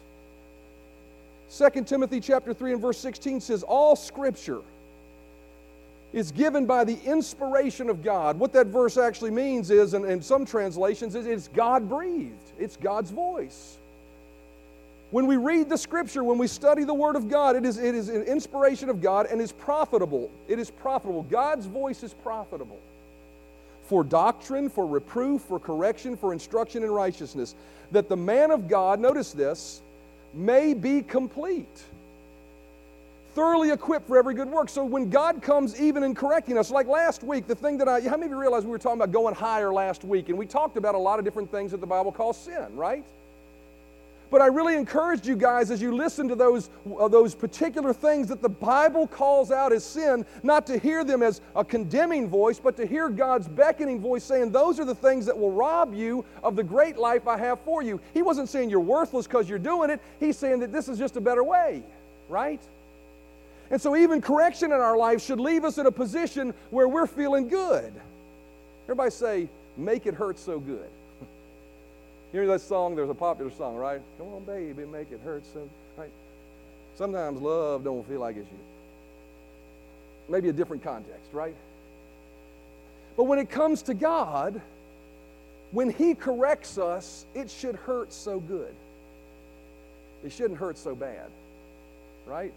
[1.52, 4.62] 2 Timothy chapter 3 and verse 16 says, All scripture
[6.14, 8.40] is given by the inspiration of God.
[8.40, 12.34] What that verse actually means is, and in some translations, is it's God breathed.
[12.60, 13.78] It's God's voice.
[15.12, 17.96] When we read the scripture, when we study the word of God, it is, it
[17.96, 20.30] is an inspiration of God and is profitable.
[20.50, 21.24] It is profitable.
[21.24, 22.80] God's voice is profitable
[23.88, 27.56] for doctrine, for reproof, for correction, for instruction in righteousness,
[27.92, 29.82] that the man of God, notice this,
[30.38, 31.84] may be complete,
[33.34, 34.69] thoroughly equipped for every good work.
[34.69, 38.02] So when God comes even in correcting us, like last week, the thing that I,
[38.02, 40.30] how many of you realize we were talking about going higher last week?
[40.30, 43.04] And we talked about a lot of different things that the Bible calls sin, right?
[44.30, 48.28] But I really encouraged you guys as you listen to those, uh, those particular things
[48.28, 52.60] that the Bible calls out as sin, not to hear them as a condemning voice,
[52.60, 56.26] but to hear God's beckoning voice saying, Those are the things that will rob you
[56.44, 58.02] of the great life I have for you.
[58.13, 61.16] He wasn't saying you're worthless because you're doing it, He's saying that this is just
[61.16, 61.84] a better way,
[62.28, 62.62] right?
[63.70, 67.08] And so, even correction in our life should leave us in a position where we're
[67.08, 67.94] feeling good.
[68.86, 70.90] Everybody say, Make it hurt so good.
[72.34, 72.96] You hear that song?
[72.96, 74.02] There's a popular song, right?
[74.18, 76.12] Come on, baby, make it hurt so, right?
[76.96, 78.58] Sometimes love don't feel like it's you.
[80.28, 81.56] Maybe a different context, right?
[83.16, 84.62] But when it comes to God,
[85.72, 88.76] when He corrects us, it should hurt so good.
[90.26, 91.30] It shouldn't hurt so bad,
[92.26, 92.54] right?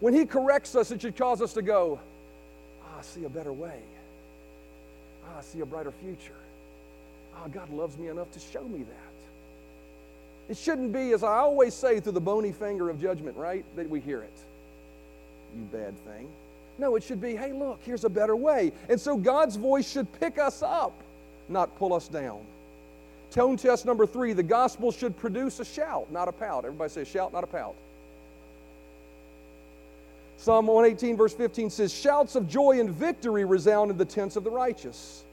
[0.00, 2.00] When He corrects us, it should cause us to go,
[2.84, 3.80] ah, I see a better way.
[5.28, 6.34] Ah, I see a brighter future.
[7.36, 9.14] Oh, God loves me enough to show me that.
[10.48, 13.64] It shouldn't be, as I always say, through the bony finger of judgment, right?
[13.76, 14.38] That we hear it.
[15.56, 16.28] You bad thing.
[16.78, 18.72] No, it should be, hey, look, here's a better way.
[18.88, 20.92] And so God's voice should pick us up,
[21.48, 22.40] not pull us down.
[23.30, 26.64] Tone test number three the gospel should produce a shout, not a pout.
[26.64, 27.74] Everybody say shout, not a pout.
[30.36, 34.44] Psalm 118, verse 15 says, Shouts of joy and victory resound in the tents of
[34.44, 35.24] the righteous.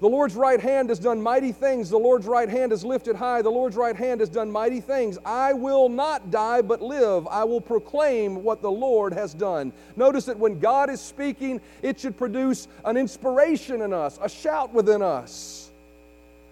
[0.00, 1.90] The Lord's right hand has done mighty things.
[1.90, 3.42] The Lord's right hand is lifted high.
[3.42, 5.18] The Lord's right hand has done mighty things.
[5.26, 7.26] I will not die but live.
[7.26, 9.74] I will proclaim what the Lord has done.
[9.96, 14.72] Notice that when God is speaking, it should produce an inspiration in us, a shout
[14.72, 15.70] within us,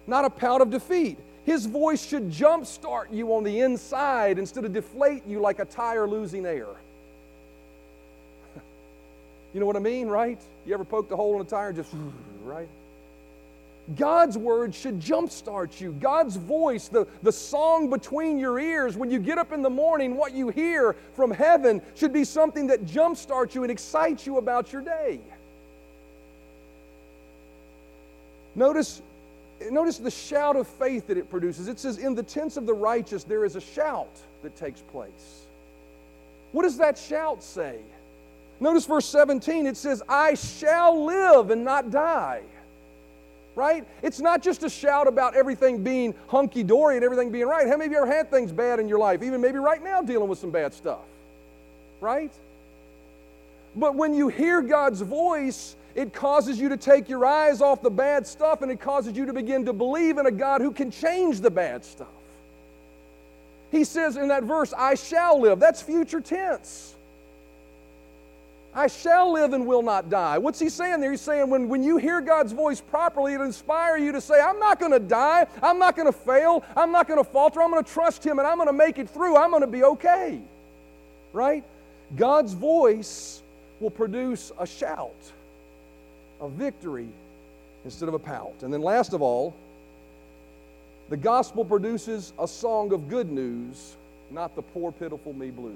[0.07, 1.17] not a pout of defeat.
[1.47, 6.07] His voice should jumpstart you on the inside instead of deflate you like a tire
[6.07, 6.67] losing air.
[9.55, 10.39] you know what I mean, right?
[10.67, 11.95] You ever poked a hole in a tire and just,
[12.45, 12.69] right?
[13.97, 15.93] God's word should jumpstart you.
[15.93, 20.17] God's voice, the, the song between your ears, when you get up in the morning,
[20.17, 24.73] what you hear from heaven should be something that jumpstarts you and excites you about
[24.73, 25.21] your day.
[28.55, 29.01] Notice,
[29.71, 31.69] notice the shout of faith that it produces.
[31.69, 35.47] It says, In the tents of the righteous, there is a shout that takes place.
[36.53, 37.79] What does that shout say?
[38.61, 42.43] Notice verse 17, it says, I shall live and not die
[43.59, 43.85] right?
[44.03, 47.67] It's not just a shout about everything being hunky dory and everything being right.
[47.67, 50.01] How many of you ever had things bad in your life, even maybe right now
[50.01, 51.01] dealing with some bad stuff,
[52.01, 52.33] right?
[53.75, 57.91] But when you hear God's voice, it causes you to take your eyes off the
[57.91, 60.93] bad stuff and it causes you to begin to believe in a God who can
[60.93, 62.07] change the bad stuff.
[63.73, 65.59] He says in that verse, I shall live.
[65.59, 66.95] That's future tense.
[68.79, 70.39] I shall live and will not die.
[70.39, 71.11] What's he saying there?
[71.11, 74.61] He's saying when, when you hear God's voice properly, it inspire you to say, I'm
[74.61, 75.49] not going to die.
[75.61, 76.65] I'm not going to fail.
[76.77, 77.61] I'm not going to falter.
[77.61, 79.37] I'm going to trust him and I'm going to make it through.
[79.37, 80.41] I'm going to be okay.
[81.33, 81.65] Right?
[82.15, 83.43] God's voice
[83.81, 85.33] will produce a shout,
[86.41, 87.09] a victory
[87.85, 88.63] instead of a pout.
[88.63, 89.57] And then last of all,
[91.09, 93.97] the gospel produces a song of good news,
[94.31, 95.75] not the poor, pitiful me blues.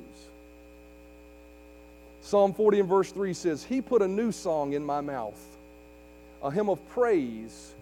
[2.22, 5.40] Psalm 40 and verse 3 says, He put a new song in my mouth,
[6.42, 7.74] a hymn of praise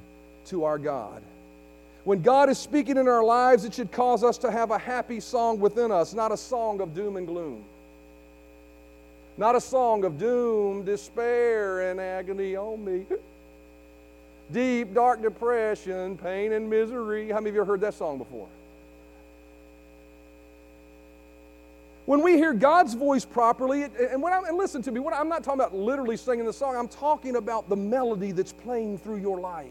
[0.47, 1.23] to our God.
[2.05, 5.21] When God is speaking in our lives, it should cause us to have a happy
[5.21, 7.63] song within us, not a song of doom and gloom.
[9.37, 13.05] Not a song of doom, despair, and agony on me.
[14.53, 17.29] Deep, dark depression, pain, and misery.
[17.29, 18.49] How many of you heard that song before?
[22.11, 25.45] When we hear God's voice properly, and, when I, and listen to me, I'm not
[25.45, 29.39] talking about literally singing the song, I'm talking about the melody that's playing through your
[29.39, 29.69] life.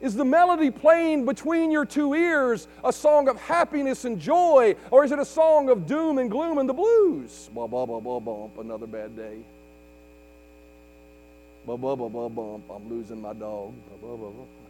[0.00, 5.02] Is the melody playing between your two ears a song of happiness and joy, or
[5.02, 7.50] is it a song of doom and gloom and the blues?
[7.52, 9.38] Blah, blah, blah, blah, bump, another bad day.
[11.66, 13.74] Blah, blah, blah, blah, bump, I'm losing my dog.
[13.88, 14.61] Blah, blah, blah, blah.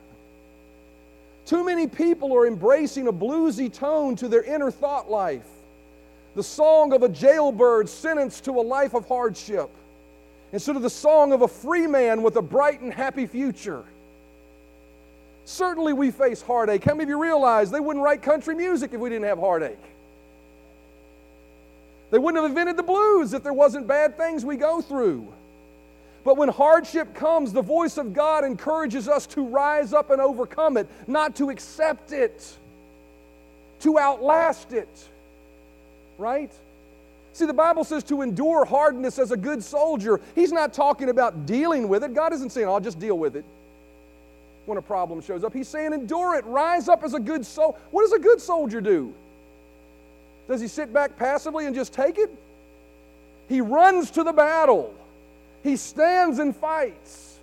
[1.44, 5.46] Too many people are embracing a bluesy tone to their inner thought life.
[6.34, 9.70] The song of a jailbird sentenced to a life of hardship
[10.52, 13.84] instead of the song of a free man with a bright and happy future.
[15.44, 16.84] Certainly, we face heartache.
[16.84, 19.82] How many of you realize they wouldn't write country music if we didn't have heartache?
[22.12, 25.32] They wouldn't have invented the blues if there wasn't bad things we go through.
[26.24, 30.76] But when hardship comes, the voice of God encourages us to rise up and overcome
[30.76, 32.56] it, not to accept it,
[33.80, 34.88] to outlast it.
[36.18, 36.52] Right?
[37.32, 40.20] See, the Bible says to endure hardness as a good soldier.
[40.34, 42.14] He's not talking about dealing with it.
[42.14, 43.44] God isn't saying, I'll just deal with it
[44.66, 45.52] when a problem shows up.
[45.52, 47.78] He's saying, endure it, rise up as a good soldier.
[47.90, 49.12] What does a good soldier do?
[50.46, 52.30] Does he sit back passively and just take it?
[53.48, 54.94] He runs to the battle.
[55.62, 57.38] He stands and fights.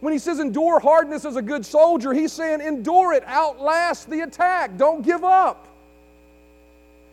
[0.00, 4.20] When he says endure hardness as a good soldier, he's saying endure it, outlast the
[4.20, 5.66] attack, don't give up.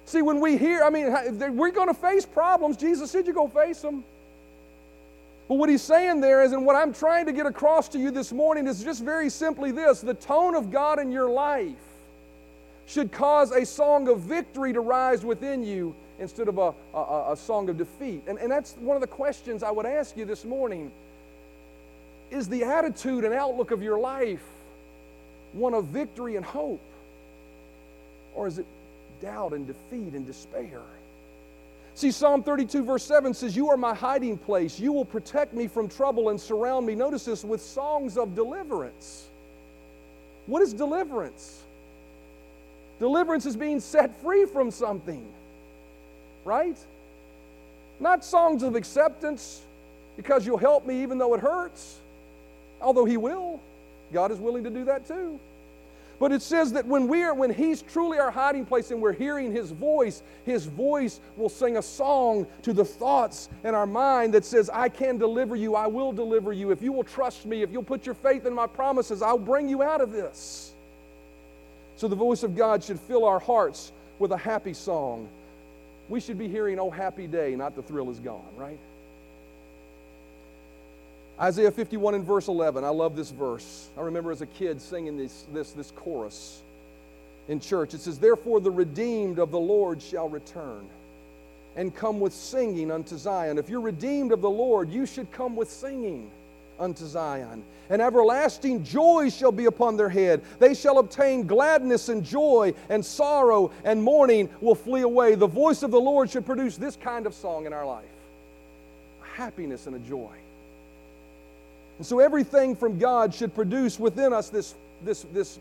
[0.05, 1.07] See, when we hear, I mean,
[1.55, 2.75] we're going to face problems.
[2.75, 4.03] Jesus said you're going to face them.
[5.47, 8.11] But what he's saying there is, and what I'm trying to get across to you
[8.11, 11.75] this morning is just very simply this the tone of God in your life
[12.85, 17.35] should cause a song of victory to rise within you instead of a, a, a
[17.35, 18.21] song of defeat.
[18.27, 20.91] And, and that's one of the questions I would ask you this morning.
[22.29, 24.43] Is the attitude and outlook of your life
[25.53, 26.79] one of victory and hope?
[28.35, 28.65] Or is it
[29.21, 30.81] doubt and defeat and despair?
[31.95, 34.79] See, Psalm 32, verse 7 says, You are my hiding place.
[34.79, 36.95] You will protect me from trouble and surround me.
[36.95, 39.27] Notice this with songs of deliverance.
[40.45, 41.61] What is deliverance?
[42.99, 45.27] Deliverance is being set free from something
[46.45, 46.77] right?
[47.99, 49.61] Not songs of acceptance
[50.17, 51.99] because you'll help me even though it hurts,
[52.81, 53.59] although He will.
[54.11, 55.39] God is willing to do that too.
[56.19, 59.13] But it says that when we are, when He's truly our hiding place and we're
[59.13, 64.33] hearing His voice, His voice will sing a song to the thoughts in our mind
[64.35, 66.71] that says, I can deliver you, I will deliver you.
[66.71, 69.67] If you will trust me, if you'll put your faith in my promises, I'll bring
[69.67, 70.73] you out of this.
[71.97, 75.27] So the voice of God should fill our hearts with a happy song
[76.09, 78.79] we should be hearing, Oh, happy day, not the thrill is gone, right?
[81.39, 82.83] Isaiah 51 and verse 11.
[82.83, 83.89] I love this verse.
[83.97, 86.61] I remember as a kid singing this, this, this chorus
[87.47, 87.93] in church.
[87.93, 90.87] It says, Therefore the redeemed of the Lord shall return
[91.75, 93.57] and come with singing unto Zion.
[93.57, 96.29] If you're redeemed of the Lord, you should come with singing
[96.81, 97.63] unto Zion.
[97.89, 100.41] And everlasting joy shall be upon their head.
[100.59, 105.35] They shall obtain gladness and joy, and sorrow and mourning will flee away.
[105.35, 108.05] The voice of the Lord should produce this kind of song in our life
[109.21, 110.31] a happiness and a joy.
[111.97, 115.59] And so everything from God should produce within us this, this, this,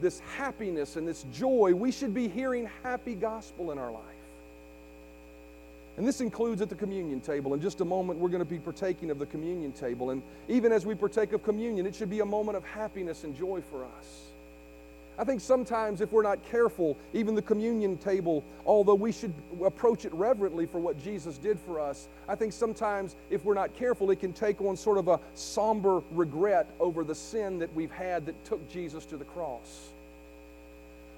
[0.00, 1.72] this happiness and this joy.
[1.74, 4.02] We should be hearing happy gospel in our life.
[5.96, 7.52] And this includes at the communion table.
[7.54, 10.10] In just a moment, we're going to be partaking of the communion table.
[10.10, 13.36] And even as we partake of communion, it should be a moment of happiness and
[13.36, 14.26] joy for us.
[15.18, 20.06] I think sometimes, if we're not careful, even the communion table, although we should approach
[20.06, 24.10] it reverently for what Jesus did for us, I think sometimes, if we're not careful,
[24.10, 28.24] it can take on sort of a somber regret over the sin that we've had
[28.26, 29.90] that took Jesus to the cross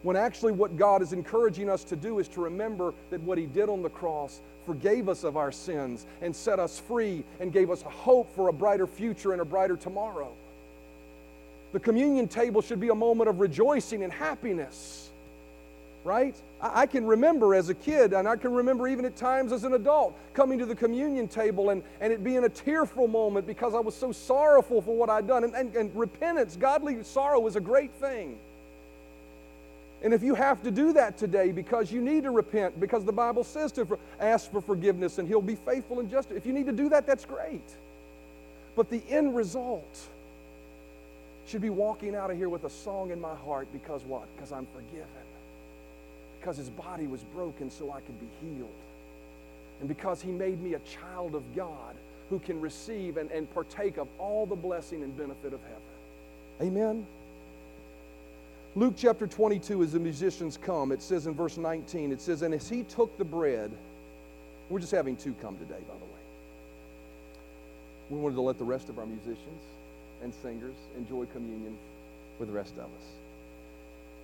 [0.02, 3.46] when actually what God is encouraging us to do is to remember that what He
[3.46, 7.70] did on the cross forgave us of our sins and set us free and gave
[7.70, 10.32] us hope for a brighter future and a brighter tomorrow.
[11.72, 15.10] The communion table should be a moment of rejoicing and happiness,
[16.04, 16.34] right?
[16.60, 19.72] I, can remember as a kid, and I can remember even at times as an
[19.72, 23.80] adult, coming to the communion table and, and it being a tearful moment because I
[23.80, 25.44] was so sorrowful for what I'd done.
[25.44, 28.38] And, and, and repentance, godly sorrow, is a great thing.
[30.02, 33.12] And if you have to do that today because you need to repent, because the
[33.12, 36.66] Bible says to ask for forgiveness and He'll be faithful and just, if you need
[36.66, 37.62] to do that, that's great.
[38.76, 40.08] But the end result
[41.46, 44.26] Should be walking out of here with a song in my heart because what?
[44.36, 45.06] Because I'm forgiven.
[46.40, 48.70] Because his body was broken so I could be healed.
[49.80, 51.94] And because he made me a child of God
[52.30, 55.82] who can receive and, and partake of all the blessing and benefit of heaven.
[56.62, 57.06] Amen.
[58.74, 62.54] Luke chapter 22, as the musicians come, it says in verse 19, it says, And
[62.54, 63.70] as he took the bread,
[64.70, 66.10] we're just having two come today, by the way.
[68.08, 69.62] We wanted to let the rest of our musicians
[70.22, 71.76] and singers enjoy communion
[72.38, 73.06] with the rest of us.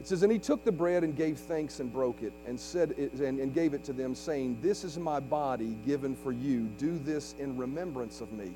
[0.00, 2.94] It says, And he took the bread and gave thanks and broke it and said
[2.96, 6.70] it, and, and gave it to them, saying, This is my body given for you.
[6.78, 8.50] Do this in remembrance of me.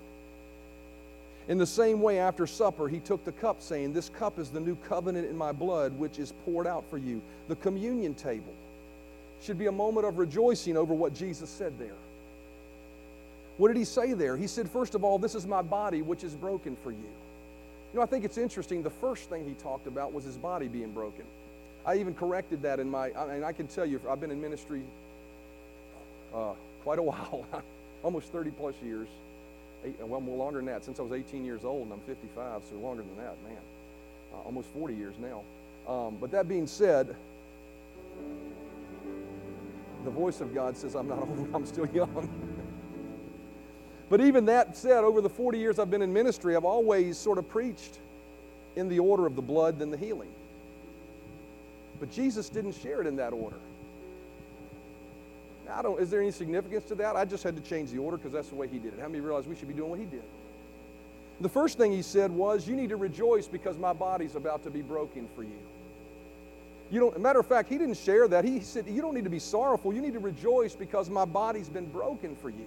[1.53, 4.59] In the same way, after supper, he took the cup, saying, This cup is the
[4.59, 7.21] new covenant in my blood, which is poured out for you.
[7.49, 8.55] The communion table
[9.43, 11.99] should be a moment of rejoicing over what Jesus said there.
[13.59, 14.35] What did he say there?
[14.35, 16.97] He said, First of all, this is my body, which is broken for you.
[17.93, 18.83] You know, I think it's interesting.
[18.83, 21.27] The first thing he talked about was his body being broken.
[21.85, 24.81] I even corrected that in my, I I can tell you, I've been in ministry
[26.35, 27.45] uh, quite a while,
[28.03, 29.09] almost 30 plus years
[29.85, 32.63] eight, well, more longer than that, since I was 18 years old and I'm 55,
[32.69, 33.59] so longer than that, man.
[34.33, 35.43] Uh, almost 40 years now.
[35.93, 37.15] Um, but that being said,
[40.05, 42.29] the voice of God says I'm not old, I'm still young.
[44.09, 47.39] but even that said, over the 40 years I've been in ministry, I've always sort
[47.39, 47.99] of preached
[48.77, 50.31] in the order of the blood than the healing.
[52.01, 53.59] But Jesus didn't share it in that order.
[55.71, 57.17] I don't, is there any significance to that?
[57.17, 59.01] I just had to change the order because that's the way he did it.
[59.01, 60.23] How many realize we should be doing what he did?
[61.41, 64.71] The first thing he said was, You need to rejoice because my body's about to
[64.71, 65.59] be broken for you.
[66.91, 68.45] You don't, matter of fact, he didn't share that.
[68.45, 69.95] He said, You don't need to be sorrowful.
[69.95, 72.67] You need to rejoice because my body's been broken for you.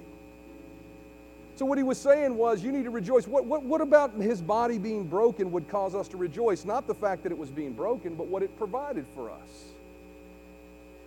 [1.57, 3.27] So, what he was saying was, You need to rejoice.
[3.27, 6.65] What, what, what about his body being broken would cause us to rejoice?
[6.65, 9.74] Not the fact that it was being broken, but what it provided for us.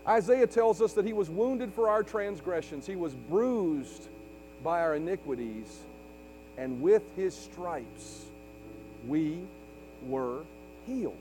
[0.09, 4.09] Isaiah tells us that he was wounded for our transgressions, he was bruised
[4.64, 5.80] by our iniquities,
[6.56, 8.24] and with his stripes
[9.06, 9.38] we
[10.06, 10.40] were
[10.86, 11.16] healed.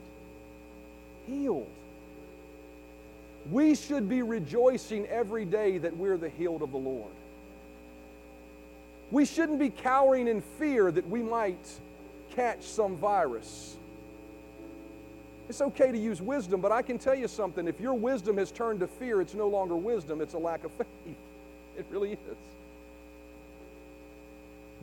[1.28, 1.70] Healed.
[3.52, 7.12] We should be rejoicing every day that we're the healed of the Lord.
[9.12, 11.66] We shouldn't be cowering in fear that we might
[12.36, 13.77] catch some virus
[15.50, 17.68] it's okay to use wisdom, but I can tell you something.
[17.68, 20.72] If your wisdom has turned to fear, it's no longer wisdom, it's a lack of
[20.72, 20.88] faith.
[21.78, 22.18] It really is.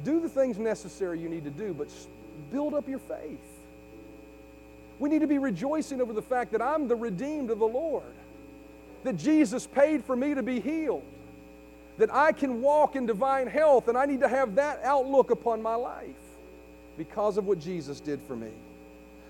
[0.04, 1.88] Do the things necessary you need to do, but
[2.52, 3.40] build up your faith.
[5.00, 8.14] We need to be rejoicing over the fact that I'm the redeemed of the Lord,
[9.02, 11.02] that Jesus paid for me to be healed,
[11.98, 15.62] that I can walk in divine health, and I need to have that outlook upon
[15.62, 16.14] my life
[16.96, 18.50] because of what Jesus did for me.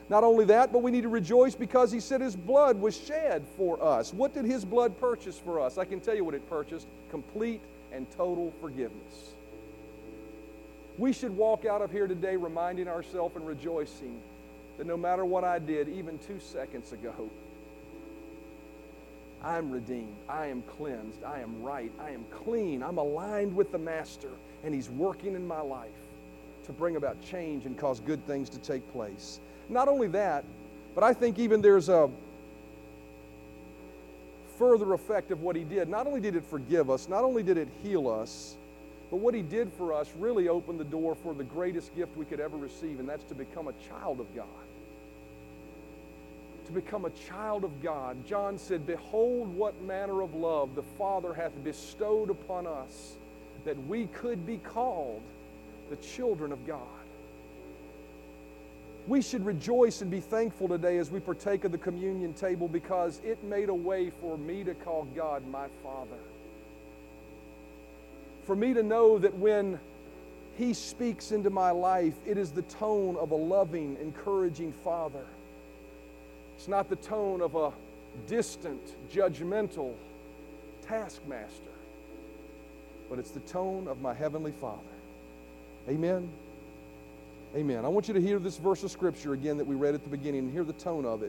[0.09, 3.45] Not only that, but we need to rejoice because he said his blood was shed
[3.57, 4.13] for us.
[4.13, 5.79] What did his blood purchase for us?
[5.79, 7.61] I can tell you what it purchased complete
[7.93, 9.35] and total forgiveness.
[10.99, 14.21] We should walk out of here today reminding ourselves and rejoicing
[14.79, 17.31] that no matter what I did, even two seconds ago,
[19.43, 20.17] I'm redeemed.
[20.29, 21.23] I am cleansed.
[21.25, 21.93] I am right.
[22.01, 22.83] I am clean.
[22.83, 24.31] I'm aligned with the Master,
[24.65, 25.91] and He's working in my life
[26.65, 29.41] to bring about change and cause good things to take place.
[29.69, 30.45] Not only that,
[30.95, 32.11] but I think even there's a
[34.59, 35.89] further effect of what he did.
[35.89, 38.57] Not only did it forgive us, not only did it heal us,
[39.11, 42.25] but what he did for us really opened the door for the greatest gift we
[42.25, 44.47] could ever receive, and that's to become a child of God.
[46.67, 48.17] To become a child of God.
[48.27, 53.15] John said, Behold, what manner of love the Father hath bestowed upon us,
[53.65, 55.23] that we could be called
[55.91, 56.81] the children of God.
[59.07, 63.21] We should rejoice and be thankful today as we partake of the communion table because
[63.23, 66.17] it made a way for me to call God my Father.
[68.47, 69.79] For me to know that when
[70.57, 75.25] He speaks into my life, it is the tone of a loving, encouraging Father.
[76.57, 77.73] It's not the tone of a
[78.27, 78.81] distant,
[79.13, 79.93] judgmental
[80.81, 81.73] taskmaster,
[83.11, 84.81] but it's the tone of my Heavenly Father.
[85.91, 86.31] Amen.
[87.55, 87.85] Amen.
[87.85, 90.11] I want you to hear this verse of Scripture again that we read at the
[90.11, 91.23] beginning and hear the tone of it.